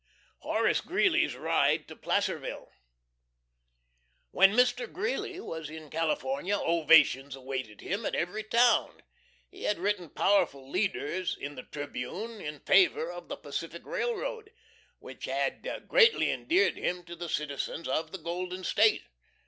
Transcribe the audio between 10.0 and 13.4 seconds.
powerful leaders in the "Tribune" in favor of the